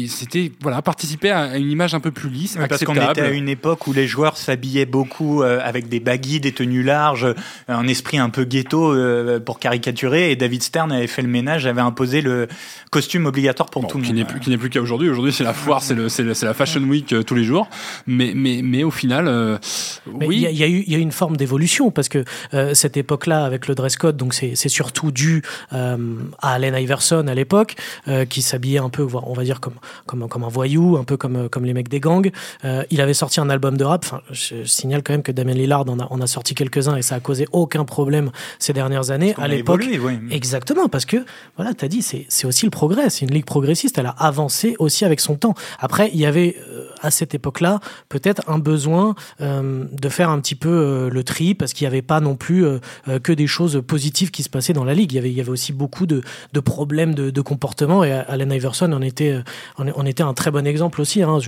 [0.08, 3.50] c'était voilà participer à une image un peu plus lisse parce qu'on était à une
[3.50, 7.28] époque où les joueurs s'habillaient beaucoup euh, avec des baguilles des tenues larges
[7.68, 8.96] un esprit un peu ghetto
[9.46, 10.32] pour caricaturer.
[10.32, 12.48] Et David Stern avait fait le ménage avait imposé le
[12.92, 14.14] costume obligatoire pour tout le monde.
[14.14, 15.10] n'est plus qui n'est plus qu'à aujourd'hui.
[15.10, 17.70] Aujourd'hui c'est la foire c'est le c'est la fashion week tous les jours.
[18.06, 19.60] Mais mais mais au final
[20.08, 20.48] oui.
[20.50, 22.24] il y, a eu il y a eu une forme d'évolution parce que
[22.74, 25.42] cette époque là avec le dress code donc c'est c'est surtout dû
[25.74, 25.98] euh,
[26.42, 27.76] à Allen Iverson à l'époque,
[28.08, 29.74] euh, qui s'habillait un peu, on va dire comme
[30.06, 32.32] comme comme un voyou, un peu comme comme les mecs des gangs.
[32.64, 34.06] Euh, il avait sorti un album de rap.
[34.06, 37.16] Enfin, je, signale quand même que Damien Lillard en a, sorti quelques uns et ça
[37.16, 39.34] a causé aucun problème ces dernières années.
[39.38, 39.84] À l'époque,
[40.30, 41.18] exactement, parce que
[41.56, 43.10] voilà, t'as dit, c'est c'est aussi le progrès.
[43.10, 43.98] C'est une ligue progressiste.
[43.98, 45.56] Elle a avancé aussi avec son temps.
[45.80, 46.56] Après, il y avait
[47.02, 51.86] à cette époque-là peut-être un besoin de faire un petit peu le tri parce qu'il
[51.86, 52.66] n'y avait pas non plus
[53.24, 55.07] que des choses positives qui se passaient dans la ligue.
[55.12, 56.22] Il y avait, aussi beaucoup de,
[56.64, 59.38] problèmes de, comportement et Allen Iverson en était,
[59.78, 61.24] en, était un très bon exemple aussi.
[61.24, 61.40] Hein.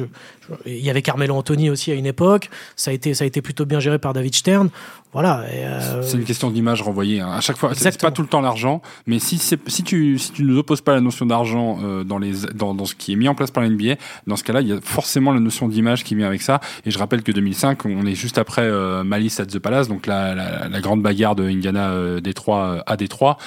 [0.66, 2.50] Il y avait Carmelo Anthony aussi à une époque.
[2.76, 4.70] Ça a été, ça a été plutôt bien géré par David Stern.
[5.12, 5.42] Voilà.
[5.52, 7.20] Euh, c'est une question d'image renvoyée.
[7.20, 7.32] Hein.
[7.32, 10.44] À chaque fois, c'est pas tout le temps l'argent, mais si, si tu si tu
[10.44, 13.16] ne nous opposes pas la notion d'argent euh, dans les dans, dans, ce qui est
[13.16, 13.96] mis en place par l'NBA,
[14.28, 16.60] dans ce cas-là, il y a forcément la notion d'image qui vient avec ça.
[16.86, 20.06] Et je rappelle que 2005, on est juste après euh, Malice at the Palace, donc
[20.06, 23.38] la, la, la grande bagarre de Indiana euh, Détroit à Détroit.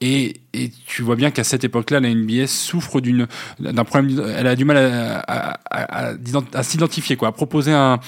[0.00, 3.26] Et, et, tu vois bien qu'à cette époque-là, la NBA souffre d'une
[3.58, 4.22] d'un problème.
[4.36, 6.12] Elle a du mal à, à,
[6.54, 7.98] à, s'identifier, quoi, à proposer un,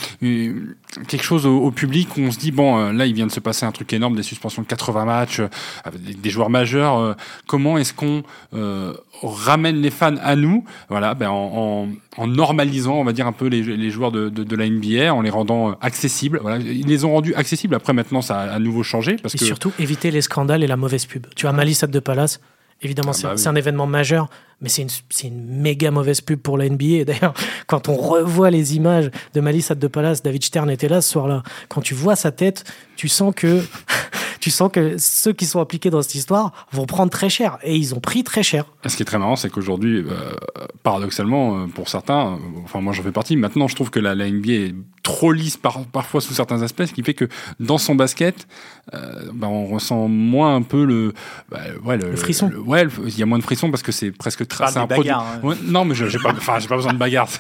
[1.09, 3.41] quelque chose au, au, public où on se dit bon, là, il vient de se
[3.41, 5.49] passer un truc énorme, des suspensions de 80 matchs, euh,
[5.85, 6.99] avec des, joueurs majeurs.
[6.99, 7.15] Euh,
[7.47, 8.23] comment est-ce qu'on
[8.55, 13.33] euh, ramène les fans à nous Voilà, ben en, en, normalisant, on va dire un
[13.33, 16.39] peu les, les joueurs de, de, de, la NBA, en les rendant accessibles.
[16.43, 17.75] Voilà, ils les ont rendus accessibles.
[17.75, 20.67] Après, maintenant, ça a à nouveau changé parce et que surtout éviter les scandales et
[20.67, 21.27] la mauvaise pub.
[21.37, 22.41] Tu as Malice de Palace.
[22.83, 24.89] Évidemment, ah bah c'est un événement majeur, mais c'est une,
[25.25, 27.05] une, méga mauvaise pub pour la NBA.
[27.07, 27.35] D'ailleurs,
[27.67, 31.43] quand on revoit les images de Malice de Palace, David Stern était là ce soir-là.
[31.69, 32.65] Quand tu vois sa tête,
[32.97, 33.63] tu sens que
[34.41, 37.59] tu sens que ceux qui sont impliqués dans cette histoire vont prendre très cher.
[37.63, 38.65] Et ils ont pris très cher.
[38.87, 40.33] ce qui est très marrant, c'est qu'aujourd'hui, euh,
[40.83, 44.15] paradoxalement, euh, pour certains, euh, enfin moi j'en fais partie, maintenant je trouve que la,
[44.15, 47.95] NBA est trop lisse par, parfois sous certains aspects, ce qui fait que dans son
[47.95, 48.47] basket,
[48.93, 51.13] bah, on ressent moins un peu le,
[51.51, 52.51] bah, ouais, le, frisson.
[52.67, 54.77] ouais, il y a moins de frisson parce que c'est presque très.
[54.77, 55.57] un hein.
[55.65, 57.29] non, mais j'ai pas, enfin, j'ai pas besoin de bagarre.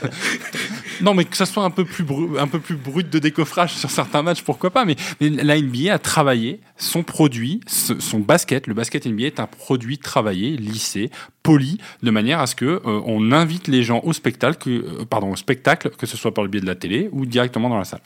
[1.02, 2.04] non, mais que ça soit un peu plus
[2.38, 4.84] un peu plus brut de décoffrage sur certains matchs, pourquoi pas.
[4.84, 8.66] Mais, la NBA a travaillé son produit, son basket.
[8.66, 11.10] Le basket NBA est un produit travaillé, lissé,
[11.42, 15.30] poli, de manière à ce que euh, on invite les gens au spectacle, euh, pardon,
[15.30, 17.84] au spectacle, que ce soit par le biais de la télé ou directement dans la
[17.84, 18.02] salle.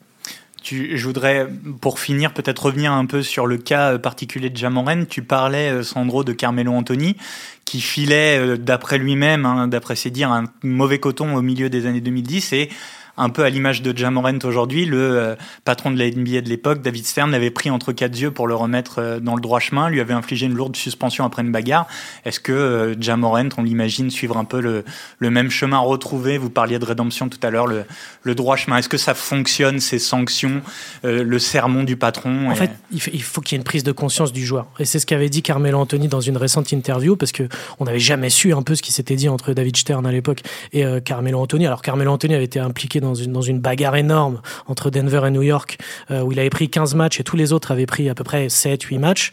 [0.64, 1.46] Tu, je voudrais,
[1.80, 5.06] pour finir, peut-être revenir un peu sur le cas euh, particulier de Jamoren.
[5.06, 7.16] Tu parlais, Sandro, de Carmelo Anthony,
[7.64, 12.00] qui filait, d'après lui-même, hein, d'après ses dires, un mauvais coton au milieu des années
[12.00, 12.70] 2010 et
[13.16, 16.82] un peu à l'image de Jamorant aujourd'hui, le euh, patron de la NBA de l'époque,
[16.82, 19.88] David Stern, l'avait pris entre quatre yeux pour le remettre euh, dans le droit chemin,
[19.88, 21.86] lui avait infligé une lourde suspension après une bagarre.
[22.24, 24.84] Est-ce que euh, Jamorant, on l'imagine, suivre un peu le,
[25.18, 26.38] le, même chemin retrouvé?
[26.38, 27.84] Vous parliez de rédemption tout à l'heure, le,
[28.22, 28.78] le, droit chemin.
[28.78, 30.62] Est-ce que ça fonctionne, ces sanctions,
[31.02, 32.50] le sermon du patron?
[32.50, 34.66] En fait, il faut qu'il y ait une prise de conscience du joueur.
[34.78, 37.44] Et c'est ce qu'avait dit Carmelo Anthony dans une récente interview, parce que
[37.78, 40.40] on n'avait jamais su un peu ce qui s'était dit entre David Stern à l'époque
[40.72, 41.66] et Carmelo Anthony.
[41.66, 45.42] Alors Carmelo Anthony avait été impliqué dans dans une bagarre énorme entre Denver et New
[45.42, 45.78] York,
[46.10, 48.24] euh, où il avait pris 15 matchs et tous les autres avaient pris à peu
[48.24, 49.32] près 7, 8 matchs.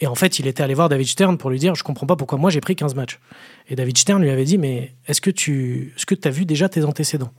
[0.00, 2.16] Et en fait, il était allé voir David Stern pour lui dire Je comprends pas
[2.16, 3.20] pourquoi moi j'ai pris 15 matchs.
[3.68, 6.68] Et David Stern lui avait dit Mais est-ce que tu est-ce que as vu déjà
[6.68, 7.32] tes antécédents?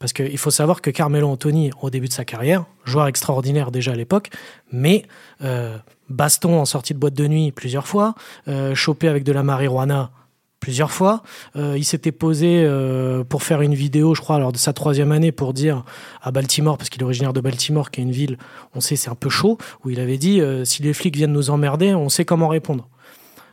[0.00, 3.92] Parce qu'il faut savoir que Carmelo Anthony, au début de sa carrière, joueur extraordinaire déjà
[3.92, 4.30] à l'époque,
[4.72, 5.04] mais
[5.42, 5.78] euh,
[6.08, 8.14] baston en sortie de boîte de nuit plusieurs fois,
[8.48, 10.10] euh, chopé avec de la marijuana
[10.64, 11.22] plusieurs fois.
[11.56, 15.12] Euh, il s'était posé euh, pour faire une vidéo, je crois, lors de sa troisième
[15.12, 15.84] année, pour dire
[16.22, 18.38] à Baltimore, parce qu'il est originaire de Baltimore, qui est une ville,
[18.74, 21.34] on sait, c'est un peu chaud, où il avait dit euh, si les flics viennent
[21.34, 22.88] nous emmerder, on sait comment répondre.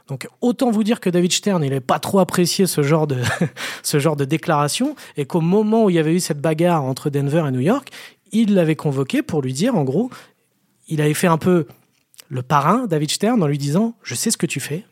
[0.08, 3.18] Donc autant vous dire que David Stern, il n'avait pas trop apprécié ce genre de
[3.84, 7.10] ce genre de déclaration, et qu'au moment où il y avait eu cette bagarre entre
[7.10, 7.90] Denver et New York,
[8.32, 10.10] il l'avait convoqué pour lui dire, en gros,
[10.88, 11.68] il avait fait un peu
[12.30, 14.86] le parrain, David Stern, en lui disant Je sais ce que tu fais,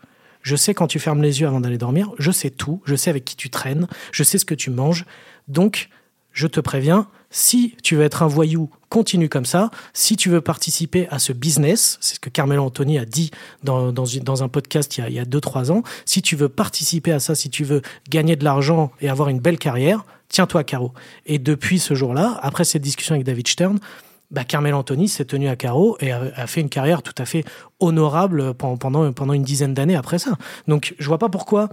[0.49, 3.11] je sais quand tu fermes les yeux avant d'aller dormir, je sais tout, je sais
[3.11, 5.05] avec qui tu traînes, je sais ce que tu manges.
[5.47, 5.89] Donc,
[6.33, 9.69] je te préviens, si tu veux être un voyou, continue comme ça.
[9.93, 13.29] Si tu veux participer à ce business, c'est ce que Carmelo Anthony a dit
[13.63, 17.35] dans, dans, un podcast il y a 2-3 ans, si tu veux participer à ça,
[17.35, 20.93] si tu veux gagner de l'argent et avoir une belle carrière, tiens-toi à carreau.
[21.27, 23.79] Et depuis ce jour-là, après cette discussion avec David Stern,
[24.31, 27.43] bah, Carmel Anthony s'est tenu à carreau et a, fait une carrière tout à fait
[27.79, 30.31] honorable pendant, pendant une dizaine d'années après ça.
[30.67, 31.69] Donc je vois pas pourquoi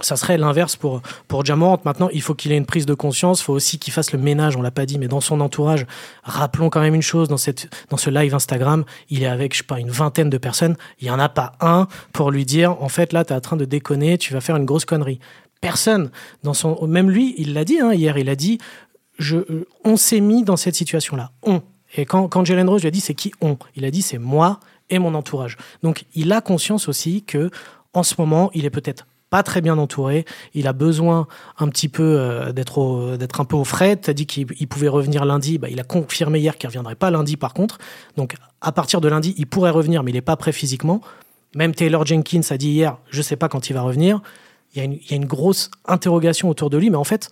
[0.00, 1.78] ça serait l'inverse pour pour Jamorant.
[1.84, 3.40] Maintenant, il faut qu'il ait une prise de conscience.
[3.40, 4.56] Il faut aussi qu'il fasse le ménage.
[4.56, 5.86] On l'a pas dit, mais dans son entourage,
[6.22, 9.58] rappelons quand même une chose dans cette dans ce live Instagram, il est avec je
[9.58, 10.76] sais pas une vingtaine de personnes.
[11.00, 13.40] Il y en a pas un pour lui dire en fait là tu es en
[13.40, 15.20] train de déconner, tu vas faire une grosse connerie.
[15.60, 16.10] Personne
[16.42, 18.16] dans son même lui, il l'a dit hein, hier.
[18.16, 18.58] Il a dit
[19.18, 19.36] je,
[19.84, 21.32] on s'est mis dans cette situation-là.
[21.42, 21.62] On.
[21.94, 24.18] Et quand, quand Jalen Rose lui a dit c'est qui on, il a dit c'est
[24.18, 25.56] moi et mon entourage.
[25.82, 27.50] Donc il a conscience aussi que
[27.94, 30.26] en ce moment, il est peut-être pas très bien entouré.
[30.52, 31.26] Il a besoin
[31.58, 33.96] un petit peu euh, d'être d'être un peu au frais.
[33.98, 35.58] Tu as dit qu'il pouvait revenir lundi.
[35.58, 37.78] Bah, il a confirmé hier qu'il reviendrait pas lundi par contre.
[38.16, 41.00] Donc à partir de lundi, il pourrait revenir, mais il n'est pas prêt physiquement.
[41.54, 44.20] Même Taylor Jenkins a dit hier, je sais pas quand il va revenir.
[44.74, 47.30] Il y a une grosse interrogation autour de lui, mais en fait,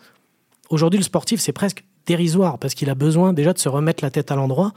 [0.68, 4.11] aujourd'hui, le sportif, c'est presque dérisoire parce qu'il a besoin déjà de se remettre la
[4.11, 4.73] tête à l'endroit.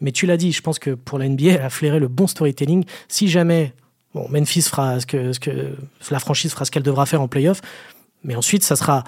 [0.00, 2.26] Mais tu l'as dit, je pense que pour la NBA, elle a flairé le bon
[2.26, 2.84] storytelling.
[3.08, 3.74] Si jamais,
[4.14, 5.76] bon, Memphis fera ce que,
[6.10, 7.60] la franchise fera ce qu'elle devra faire en playoff,
[8.24, 9.04] mais ensuite, ça sera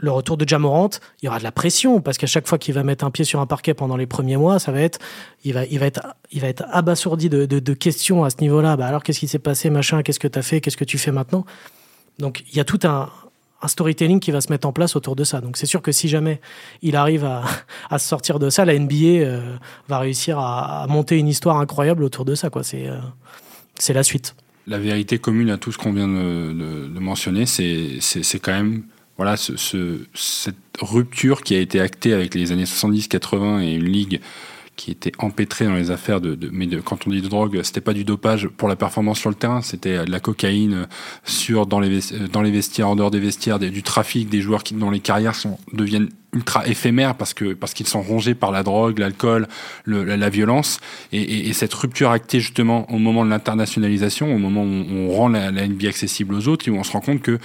[0.00, 2.72] le retour de Jamorant, il y aura de la pression parce qu'à chaque fois qu'il
[2.72, 4.98] va mettre un pied sur un parquet pendant les premiers mois, ça va être,
[5.44, 8.36] il va, il va être, il va être abasourdi de, de, de questions à ce
[8.40, 8.76] niveau-là.
[8.76, 10.02] Bah alors, qu'est-ce qui s'est passé, machin?
[10.02, 10.60] Qu'est-ce que tu as fait?
[10.60, 11.44] Qu'est-ce que tu fais maintenant?
[12.20, 13.10] Donc, il y a tout un,
[13.60, 15.40] un storytelling qui va se mettre en place autour de ça.
[15.40, 16.40] Donc c'est sûr que si jamais
[16.82, 17.42] il arrive à,
[17.98, 19.56] se sortir de ça, la NBA euh,
[19.88, 22.50] va réussir à, monter une histoire incroyable autour de ça.
[22.62, 22.98] C'est, euh,
[23.76, 24.34] c'est la suite.
[24.66, 28.82] La vérité commune à tout ce qu'on vient de, mentionner, c'est, c'est, c'est quand même
[29.16, 33.84] voilà, ce, ce, cette rupture qui a été actée avec les années 70-80 et une
[33.84, 34.20] ligue
[34.78, 37.92] qui était empêtré dans les affaires de, mais quand on dit de drogue, c'était pas
[37.92, 40.86] du dopage pour la performance sur le terrain, c'était de la cocaïne
[41.24, 41.98] sur dans les
[42.32, 45.34] dans les vestiaires, en dehors des vestiaires, du trafic, des joueurs qui dont les carrières
[45.34, 49.48] sont deviennent ultra éphémères parce que parce qu'ils sont rongés par la drogue, l'alcool,
[49.86, 50.78] la, violence
[51.12, 55.10] et, et, et, cette rupture actée justement au moment de l'internationalisation, au moment où on
[55.10, 57.38] rend la, la accessible aux autres, où on se rend compte que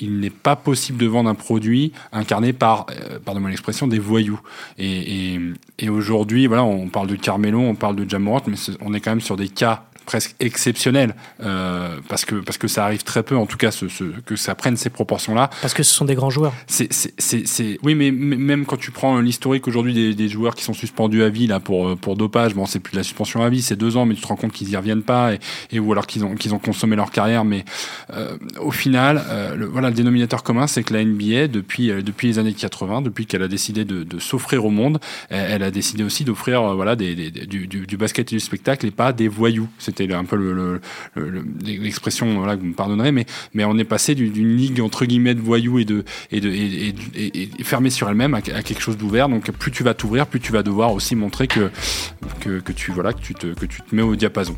[0.00, 4.40] il n'est pas possible de vendre un produit incarné par, euh, pardon l'expression, des voyous.
[4.78, 5.40] Et, et,
[5.78, 9.12] et aujourd'hui, voilà, on parle de Carmelo, on parle de Jamorant, mais on est quand
[9.12, 13.36] même sur des cas presque exceptionnel euh, parce que parce que ça arrive très peu
[13.36, 16.04] en tout cas ce, ce, que ça prenne ces proportions là parce que ce sont
[16.04, 16.52] des grands joueurs.
[16.66, 20.74] C'est c'est oui mais même quand tu prends l'historique aujourd'hui des, des, joueurs qui sont
[20.74, 23.62] suspendus à vie là pour pour dopage bon c'est plus de la suspension à vie
[23.62, 25.40] c'est deux ans mais tu te rends compte qu'ils y reviennent pas et,
[25.72, 27.64] et ou alors qu'ils ont qu'ils ont consommé leur carrière mais
[28.12, 32.02] euh, au final euh, le, voilà le dénominateur commun c'est que la NBA depuis euh,
[32.02, 34.98] depuis les années 80 depuis qu'elle a décidé de, de s'offrir au monde
[35.30, 38.36] elle, elle, a décidé aussi d'offrir euh, voilà des, des, du, du, du, basket et
[38.36, 40.80] du spectacle et pas des voyous c'était un peu
[41.64, 45.40] l'expression que vous me pardonnerez, mais, mais on est passé d'une ligue entre guillemets de
[45.40, 49.28] voyous et de, et de fermée sur elle-même à, quelque chose d'ouvert.
[49.28, 51.70] Donc plus tu vas t'ouvrir, plus tu vas devoir aussi montrer que,
[52.40, 54.56] que, tu, voilà, que, tu te, que tu te mets au diapason.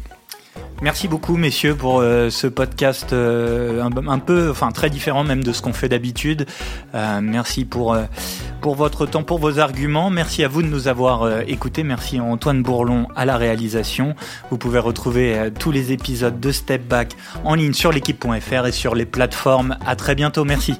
[0.82, 5.52] Merci beaucoup, messieurs, pour euh, ce podcast euh, un, peu, enfin très différent même de
[5.52, 6.46] ce qu'on fait d'habitude.
[6.94, 7.96] Euh, merci pour
[8.60, 10.10] pour votre temps, pour vos arguments.
[10.10, 11.82] Merci à vous de nous avoir écoutés.
[11.82, 14.14] Merci Antoine Bourlon à la réalisation.
[14.50, 17.12] Vous pouvez retrouver tous les épisodes de Step Back
[17.44, 19.76] en ligne sur l'équipe.fr et sur les plateformes.
[19.86, 20.44] À très bientôt.
[20.44, 20.74] Merci.